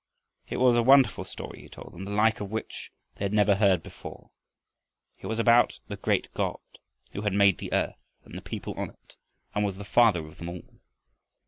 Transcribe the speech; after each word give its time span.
It 0.49 0.57
was 0.57 0.75
a 0.75 0.81
wonderful 0.81 1.23
story 1.23 1.61
he 1.61 1.69
told 1.69 1.93
them, 1.93 2.05
the 2.05 2.11
like 2.11 2.39
of 2.39 2.49
which 2.49 2.91
they 3.17 3.25
had 3.25 3.33
never 3.33 3.53
heard 3.57 3.83
before. 3.83 4.31
It 5.19 5.27
was 5.27 5.37
about 5.37 5.79
the 5.89 5.95
great 5.95 6.33
God, 6.33 6.57
who 7.13 7.21
had 7.21 7.33
made 7.33 7.59
the 7.59 7.71
earth 7.71 8.01
and 8.25 8.35
the 8.35 8.41
people 8.41 8.73
on 8.79 8.89
it, 8.89 9.15
and 9.53 9.63
was 9.63 9.77
the 9.77 9.85
Father 9.85 10.25
of 10.25 10.39
them 10.39 10.49
all. 10.49 10.79